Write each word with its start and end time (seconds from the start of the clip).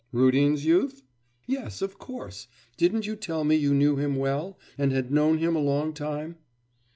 'Rudin's 0.11 0.65
youth?' 0.65 1.03
'Yes, 1.45 1.83
of 1.83 1.99
course. 1.99 2.47
Didn't 2.75 3.05
you 3.05 3.15
tell 3.15 3.43
me 3.43 3.55
you 3.55 3.71
knew 3.71 3.97
him 3.97 4.15
well, 4.15 4.57
and 4.75 4.91
had 4.91 5.11
known 5.11 5.37
him 5.37 5.55
a 5.55 5.59
long 5.59 5.93
time? 5.93 6.37